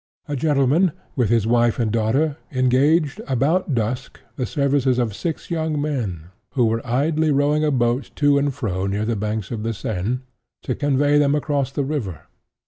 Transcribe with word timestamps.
A 0.27 0.35
gentleman, 0.35 0.93
with 1.15 1.29
his 1.29 1.45
wife 1.45 1.77
and 1.77 1.91
daughter, 1.91 2.35
engaged, 2.51 3.21
about 3.27 3.75
dusk, 3.75 4.19
the 4.35 4.47
services 4.47 4.97
of 4.97 5.13
six 5.15 5.51
young 5.51 5.79
men, 5.79 6.31
who 6.53 6.65
were 6.65 6.81
idly 6.83 7.29
rowing 7.31 7.63
a 7.63 7.69
boat 7.69 8.09
to 8.15 8.39
and 8.39 8.51
fro 8.51 8.87
near 8.87 9.05
the 9.05 9.15
banks 9.15 9.51
of 9.51 9.61
the 9.61 9.75
Seine, 9.75 10.21
to 10.63 10.73
convey 10.73 11.19
him 11.19 11.35
across 11.35 11.71
the 11.71 11.83
river. 11.83 12.21